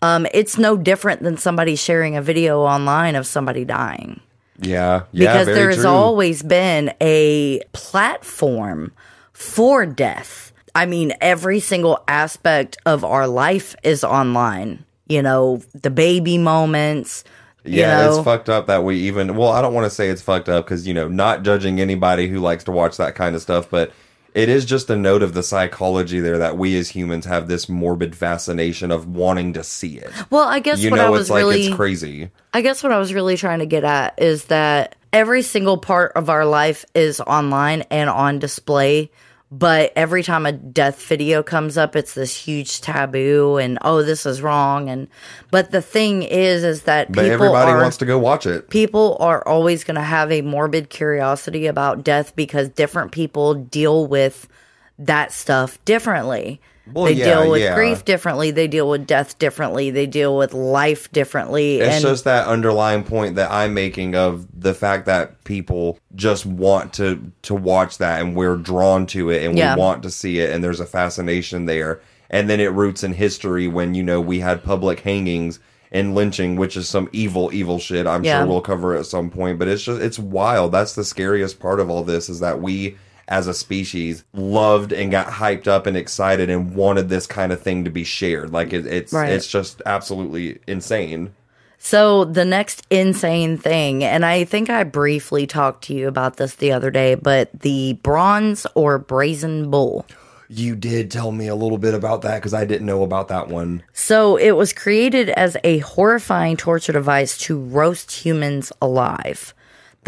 [0.00, 4.20] Um, it's no different than somebody sharing a video online of somebody dying.
[4.60, 5.86] yeah yeah because very there's true.
[5.86, 8.92] always been a platform
[9.32, 10.52] for death.
[10.74, 14.84] I mean, every single aspect of our life is online.
[15.06, 17.24] You know, the baby moments.
[17.64, 19.36] You Yeah, know, it's fucked up that we even.
[19.36, 22.28] Well, I don't want to say it's fucked up because you know, not judging anybody
[22.28, 23.92] who likes to watch that kind of stuff, but
[24.34, 27.68] it is just a note of the psychology there that we as humans have this
[27.68, 30.10] morbid fascination of wanting to see it.
[30.30, 32.30] Well, I guess You what I know, was it's like it's crazy.
[32.52, 36.12] I guess what I was really trying to get at is that every single part
[36.14, 39.10] of our life is online and on display.
[39.50, 44.26] But every time a death video comes up, it's this huge taboo and oh, this
[44.26, 44.90] is wrong.
[44.90, 45.08] And
[45.50, 48.68] but the thing is, is that But people everybody are wants to go watch it.
[48.68, 54.06] people are always going to have a morbid curiosity about death because different people deal
[54.06, 54.48] with
[54.98, 56.60] that stuff differently.
[56.92, 57.74] Well, they yeah, deal with yeah.
[57.74, 58.50] grief differently.
[58.50, 59.90] They deal with death differently.
[59.90, 61.80] They deal with life differently.
[61.80, 66.46] It's and just that underlying point that I'm making of the fact that people just
[66.46, 69.74] want to to watch that and we're drawn to it and Yeah.
[69.74, 72.00] we want to see it and there's a fascination there.
[72.30, 76.56] And then it roots in history when you know we had public hangings and lynching,
[76.56, 78.06] which is some evil, evil shit.
[78.06, 80.72] I'm sure we'll cover at some point, but it's just it's wild.
[80.72, 82.96] That's the scariest part of all this is that we
[83.28, 87.60] as a species loved and got hyped up and excited and wanted this kind of
[87.60, 88.52] thing to be shared.
[88.52, 89.30] Like it, it's Right.
[89.30, 91.34] it's just absolutely insane.
[91.78, 96.56] So the next insane thing, and I think I briefly talked to you about this
[96.56, 100.04] the other day, but the bronze or brazen bull.
[100.48, 103.48] You did tell me a little bit about that because I didn't know about that
[103.48, 103.82] one.
[103.92, 109.54] So it was created as a horrifying torture device to roast humans alive.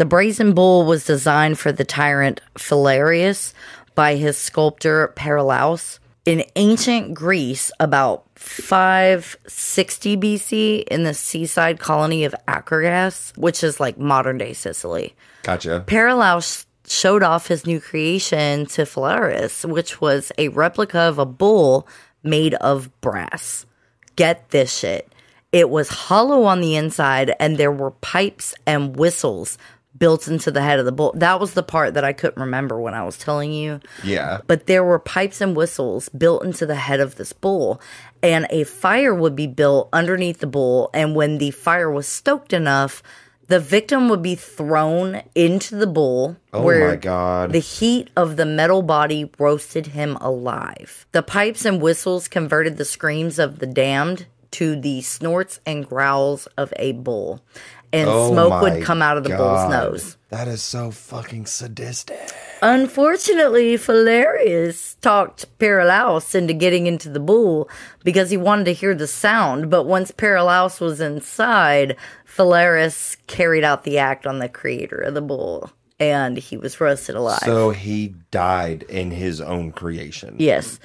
[0.01, 3.53] The brazen bull was designed for the tyrant Philarius
[3.93, 5.99] by his sculptor Paralaus.
[6.25, 13.99] In ancient Greece, about 560 BC, in the seaside colony of Acragas, which is like
[13.99, 15.13] modern day Sicily.
[15.43, 15.83] Gotcha.
[15.85, 21.87] Paralaus showed off his new creation to Phalaris, which was a replica of a bull
[22.23, 23.67] made of brass.
[24.15, 25.13] Get this shit.
[25.51, 29.59] It was hollow on the inside, and there were pipes and whistles
[30.01, 31.13] built into the head of the bull.
[31.15, 34.39] That was the part that I couldn't remember when I was telling you Yeah.
[34.47, 37.79] but there were pipes and whistles built into the head of this bull
[38.23, 42.51] and a fire would be built underneath the bull and when the fire was stoked
[42.51, 43.03] enough
[43.47, 47.51] the victim would be thrown into the bull Oh where my God.
[47.51, 52.85] the heat of the metal body roasted him alive the pipes and whistles converted the
[52.85, 57.41] screams of the damned to the snorts and growls of a bull
[57.93, 62.31] and Oh smoke would come out of the bull's nose That is so fucking sadistic.
[62.61, 67.67] Unfortunately, Philarius talked Paralaus into getting into the bull
[68.03, 69.69] because he wanted to hear the sound.
[69.69, 75.21] But once Paralaus was inside, Philarius carried out the act on the creator of the
[75.21, 77.41] bull and he was roasted alive.
[77.43, 80.35] So he died in his own creation.
[80.39, 80.79] yes.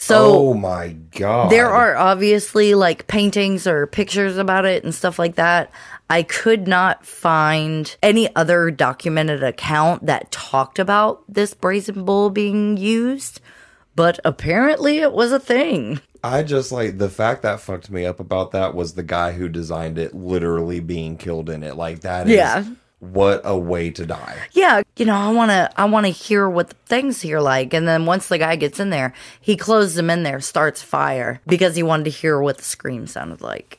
[0.00, 1.50] So oh my god.
[1.50, 5.72] there are obviously like paintings or pictures about it and stuff like that.
[6.10, 12.76] I could not find any other documented account that talked about this brazen bull being
[12.78, 13.40] used,
[13.94, 16.00] but apparently it was a thing.
[16.24, 19.48] I just like the fact that fucked me up about that was the guy who
[19.48, 21.76] designed it literally being killed in it.
[21.76, 22.64] Like that is Yeah.
[23.00, 24.36] what a way to die.
[24.52, 27.72] Yeah, you know, I want to I want to hear what the things here like
[27.72, 31.40] and then once the guy gets in there, he closes him in there, starts fire
[31.46, 33.77] because he wanted to hear what the scream sounded like.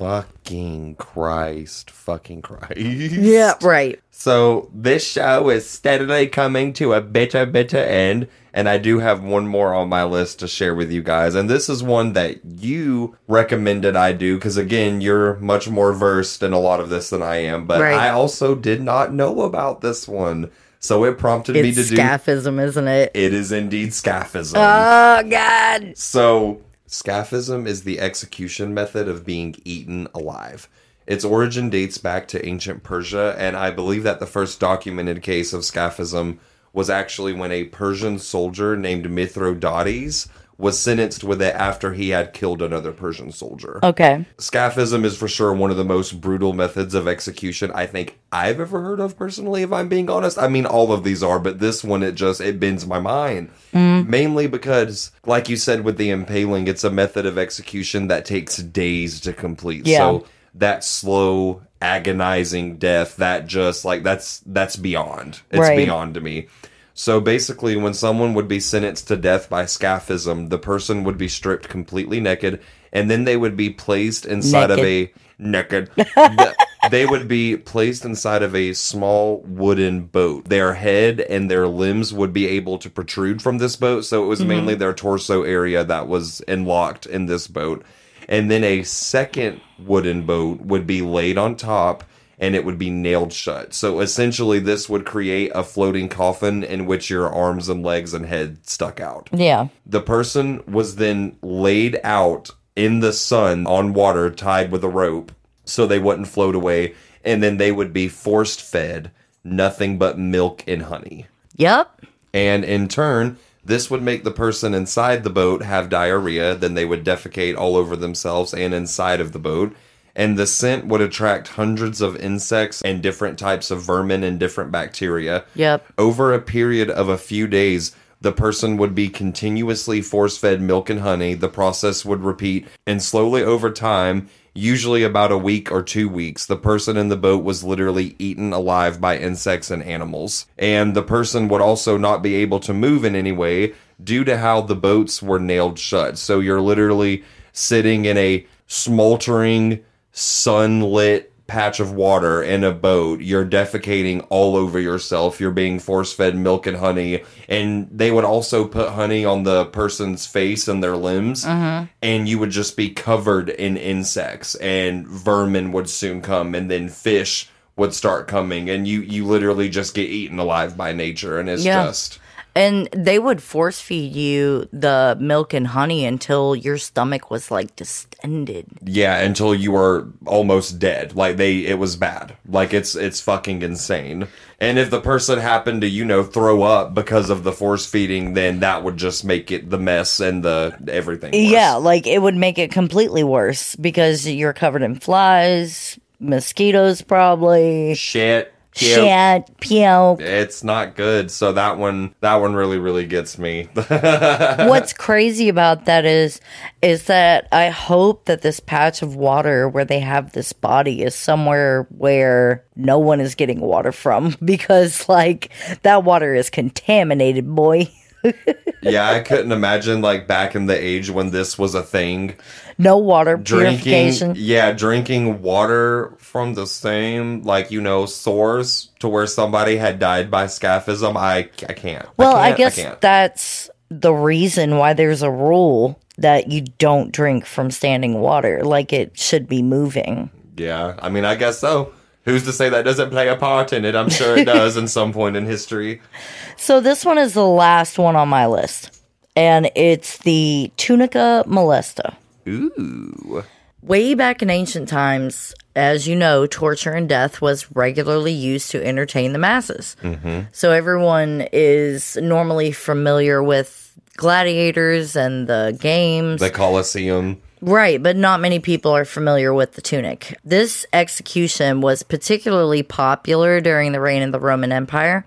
[0.00, 1.90] Fucking Christ.
[1.90, 2.78] Fucking Christ.
[2.78, 4.00] Yeah, right.
[4.10, 8.26] So this show is steadily coming to a bitter, bitter end.
[8.54, 11.34] And I do have one more on my list to share with you guys.
[11.34, 16.42] And this is one that you recommended I do because, again, you're much more versed
[16.42, 17.66] in a lot of this than I am.
[17.66, 17.94] But Right.
[17.94, 20.50] I also did not know about this one.
[20.80, 21.96] So it prompted me It's to do.
[22.00, 23.10] scaphism, isn't it?
[23.12, 24.54] It is indeed scaphism.
[24.56, 25.92] Oh God.
[25.98, 30.68] So, scaphism is the execution method of being eaten alive.
[31.06, 35.52] Its origin dates back to ancient Persia, and I believe that the first documented case
[35.52, 36.38] of scaphism
[36.72, 40.28] was actually when a Persian soldier named Mithridates
[40.60, 43.80] was sentenced with it after he had killed another Persian soldier.
[43.82, 44.26] Okay.
[44.36, 48.60] Scaphism is for sure one of the most brutal methods of execution I think I've
[48.60, 50.38] ever heard of personally, if I'm being honest.
[50.38, 53.50] I mean, all of these are, but this one, it just, it bends my mind.
[53.72, 54.06] Mm.
[54.06, 58.58] Mainly because, like you said with the impaling, it's a method of execution that takes
[58.58, 59.86] days to complete.
[59.86, 59.98] Yeah.
[59.98, 65.40] So that slow, agonizing death, that just, like, that's, that's beyond.
[65.50, 65.76] It's Right.
[65.76, 66.48] beyond to me.
[66.94, 71.28] So basically, when someone would be sentenced to death by scaphism, the person would be
[71.28, 72.60] stripped completely naked,
[72.92, 75.90] and then they would be placed inside of a naked.
[75.96, 76.54] The-
[76.90, 80.46] they would be placed inside of a small wooden boat.
[80.46, 84.26] Their head and their limbs would be able to protrude from this boat, so it
[84.26, 84.48] was mm-hmm.
[84.48, 87.84] mainly their torso area that was enlocked in this boat.
[88.28, 92.04] And then a second wooden boat would be laid on top
[92.40, 93.74] and it would be nailed shut.
[93.74, 98.26] So essentially, this would create a floating coffin in which your arms and legs and
[98.26, 99.28] head stuck out.
[99.30, 99.68] Yeah.
[99.84, 105.32] The person was then laid out in the sun on water tied with a rope
[105.66, 106.94] so they wouldn't float away.
[107.22, 109.10] And then they would be forced fed
[109.44, 111.26] nothing but milk and honey.
[111.56, 112.06] Yep.
[112.32, 116.54] And in turn, this would make the person inside the boat have diarrhea.
[116.54, 119.76] Then they would defecate all over themselves and inside of the boat.
[120.20, 124.70] And the scent would attract hundreds of insects and different types of vermin and different
[124.70, 125.46] bacteria.
[125.54, 125.86] Yep.
[125.96, 130.90] Over a period of a few days, the person would be continuously force fed milk
[130.90, 131.32] and honey.
[131.32, 136.44] The process would repeat, and slowly over time, usually about a week or two weeks,
[136.44, 140.44] the person in the boat was literally eaten alive by insects and animals.
[140.58, 143.72] And the person would also not be able to move in any way
[144.04, 146.18] due to how the boats were nailed shut.
[146.18, 149.82] So you're literally sitting in a smoldering,
[150.12, 153.20] sunlit patch of water in a boat.
[153.20, 155.40] You're defecating all over yourself.
[155.40, 157.24] You're being force fed milk and honey.
[157.48, 161.44] And they would also put honey on the person's face and their limbs.
[161.44, 161.86] Mm-hmm.
[162.02, 166.88] And you would just be covered in insects, and vermin would soon come, and then
[166.88, 171.48] fish would start coming and you you literally just get eaten alive by nature and
[171.48, 171.86] it's Yeah.
[171.86, 172.18] just
[172.54, 177.76] And they would force feed you the milk and honey until your stomach was like
[177.76, 178.66] distended.
[178.84, 181.14] Yeah, until you were almost dead.
[181.14, 182.36] Like they it was bad.
[182.48, 184.26] Like it's it's fucking insane.
[184.58, 188.34] And if the person happened to, you know, throw up because of the force feeding,
[188.34, 191.32] then that would just make it the mess and the everything.
[191.32, 191.50] Worse.
[191.50, 197.94] Yeah, like it would make it completely worse because you're covered in flies, mosquitoes, probably.
[197.94, 198.52] Shit.
[198.80, 200.20] Shit, puke.
[200.20, 201.30] It's not good.
[201.30, 203.68] So that one that one really, really gets me.
[203.74, 206.40] What's crazy about that is
[206.82, 211.14] is that I hope that this patch of water where they have this body is
[211.14, 215.50] somewhere where no one is getting water from because like
[215.82, 217.90] that water is contaminated, boy.
[218.82, 222.36] yeah, I couldn't imagine like back in the age when this was a thing.
[222.78, 224.34] No water drinking purification.
[224.36, 230.30] yeah drinking water from the same like you know source to where somebody had died
[230.30, 233.00] by scaphism i i can't Well, I, can't, guess can't.
[233.02, 238.62] that's the reason why there's a rule that you don't drink from standing water.
[238.64, 240.30] Like it should be moving.
[240.56, 241.92] yeah i mean i guess so
[242.24, 244.86] who's to say that doesn't play a part in it i'm sure it does in
[244.88, 246.00] some point in history
[246.56, 249.02] So this one is the last one on my list,
[249.34, 252.16] and it's the Tunica molesta.
[252.46, 253.42] ooh
[253.82, 258.86] Way back in ancient times, as you know, torture and death was regularly used to
[258.86, 259.96] entertain the masses.
[260.02, 260.40] Mm-hmm.
[260.52, 266.40] So everyone is normally familiar with gladiators and the games.
[266.42, 270.38] the colosseum Right, but not many people are familiar with the tunic.
[270.44, 275.26] This execution was particularly popular during the reign of the Roman Empire,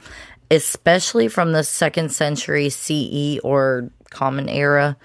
[0.49, 4.97] especially from the second century CE or Common Era.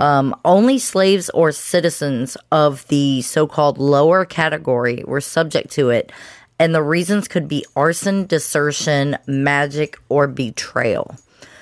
[0.00, 6.10] Um, only slaves or citizens of the so called lower category were subject to it,
[6.58, 11.16] and the reasons could be arson, desertion, magic, or betrayal.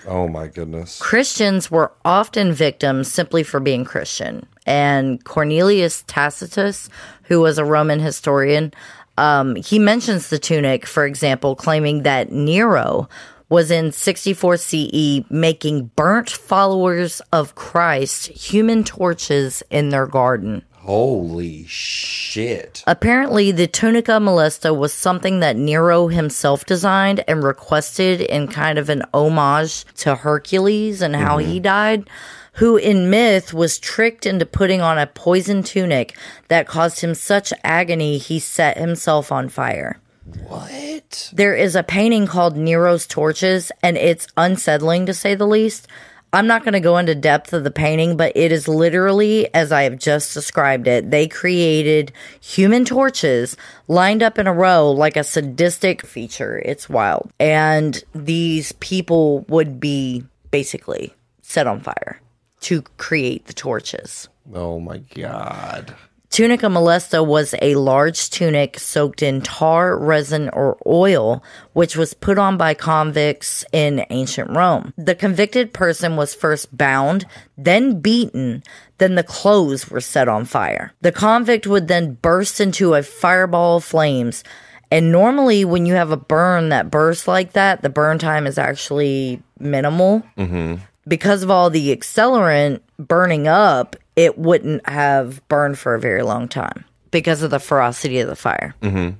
[0.07, 0.99] Oh my goodness.
[1.01, 4.46] Christians were often victims simply for being Christian.
[4.66, 6.88] And Cornelius Tacitus,
[7.24, 8.72] who was a Roman historian,
[9.16, 13.09] um, he mentions the tunic, for example, claiming that Nero
[13.49, 20.62] was in 64 CE making burnt followers of Christ human torches in their garden.
[20.80, 22.82] Holy shit.
[22.86, 28.88] Apparently, the tunica molesta was something that Nero himself designed and requested in kind of
[28.88, 31.62] an homage to Hercules and how he mm-hmm.
[31.62, 32.10] died,
[32.54, 36.16] who in myth was tricked into putting on a poison tunic
[36.48, 40.00] that caused him such agony he set himself on fire.
[40.46, 41.30] What?
[41.32, 45.88] There is a painting called Nero's Torches, and it's unsettling to say the least.
[46.32, 49.72] I'm not going to go into depth of the painting, but it is literally as
[49.72, 51.10] I have just described it.
[51.10, 53.56] They created human torches
[53.86, 56.58] lined up in a row like a sadistic feature.
[56.58, 57.30] It's wild.
[57.40, 62.20] And these people would be basically set on fire
[62.60, 64.28] to create the torches.
[64.52, 65.94] Oh my god.
[66.30, 72.38] Tunica molesta was a large tunic soaked in tar, resin, or oil, which was put
[72.38, 74.92] on by convicts in ancient Rome.
[74.96, 77.24] The convicted person was first bound,
[77.56, 78.62] then beaten,
[78.98, 80.92] then the clothes were set on fire.
[81.00, 84.44] The convict would then burst into a fireball of flames.
[84.90, 88.58] And normally, when you have a burn that bursts like that, the burn time is
[88.58, 90.76] actually minimal mm-hmm.
[91.09, 96.48] Because of all the accelerant burning up, it wouldn't have burned for a very long
[96.48, 98.74] time because of the ferocity of the fire.
[98.82, 99.16] Mm-hmm.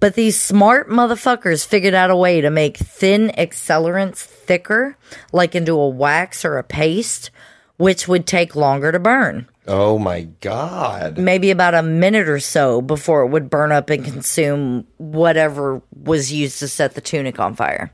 [0.00, 4.96] But these smart motherfuckers figured out a way to make thin accelerants thicker,
[5.32, 7.30] like into a wax or a paste,
[7.76, 9.48] which would take longer to burn.
[9.66, 11.18] Oh my god.
[11.18, 16.32] Maybe about a minute or so before it would burn up and consume whatever was
[16.32, 17.92] used to set the tunic on fire.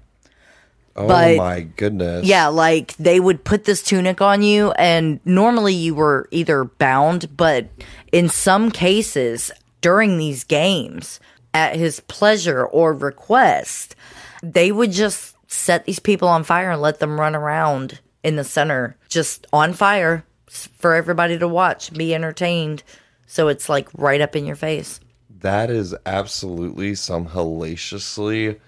[0.99, 2.27] Oh But- my goodness.
[2.27, 7.37] Yeah, like they would put this tunic on you, and normally you were either bound,
[7.37, 7.69] but
[8.13, 11.21] in some cases during these games,
[11.55, 13.95] at his pleasure or request,
[14.43, 18.45] they would just set these people on fire and let them run around in the
[18.45, 22.83] center, just on fire for everybody to watch, be entertained.
[23.27, 24.99] So it's like right up in your face.
[25.41, 28.59] That is absolutely some hellaciously,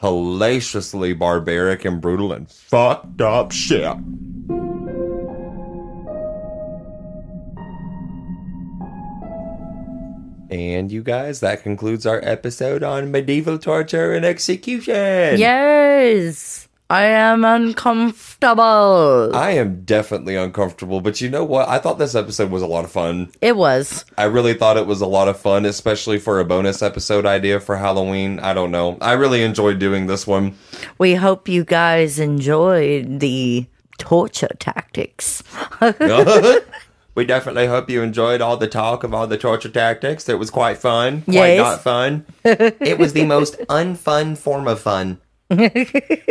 [0.00, 3.96] hellaciously barbaric and brutal and fucked up shit.
[10.50, 15.38] And you guys, that concludes our episode on medieval torture and execution.
[15.38, 19.30] Yes, I am uncomfortable.
[19.32, 21.68] I am definitely uncomfortable, but you know what?
[21.68, 23.30] I thought this episode was a lot of fun.
[23.40, 24.04] It was.
[24.18, 27.60] I really thought it was a lot of fun, especially for a bonus episode idea
[27.60, 28.40] for Halloween.
[28.40, 28.98] I don't know.
[29.00, 30.56] I really enjoyed doing this one.
[30.98, 33.66] We hope you guys enjoyed the
[33.98, 35.44] torture tactics.
[37.14, 40.28] we definitely hope you enjoyed all the talk of all the torture tactics.
[40.28, 41.22] It was quite fun.
[41.22, 41.58] Quite Yes.
[41.58, 42.26] not fun.
[42.44, 45.20] it was the most unfun form of fun.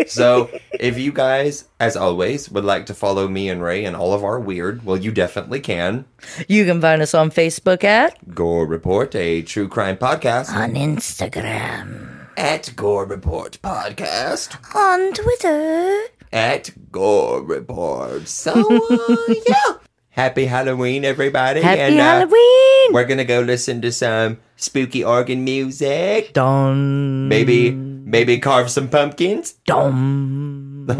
[0.07, 0.49] So,
[0.79, 4.23] if you guys, as always, would like to follow me and Ray and all of
[4.23, 6.05] our weird, well, you definitely can.
[6.47, 10.53] You can find us on Facebook at Gore Report, a true crime podcast.
[10.53, 14.55] on Instagram, At Gore Report Podcast.
[14.75, 16.01] on Twitter.
[16.31, 18.27] at Gore Report.
[18.27, 19.73] So, uh, yeah.
[20.11, 21.61] Happy Halloween, everybody.
[21.61, 22.93] Happy and, uh, Halloween!
[22.93, 26.33] We're going to go listen to some spooky organ music.
[26.33, 27.71] Dum Maybe,
[28.09, 29.53] maybe carve some pumpkins.
[29.65, 30.87] dum.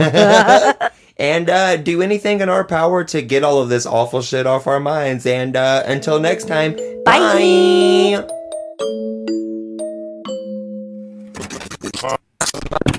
[1.20, 4.68] And uh, do anything in our power to get all of this awful shit off
[4.68, 5.26] our minds.
[5.26, 8.24] And uh, until next time, Bye.
[12.02, 12.99] bye.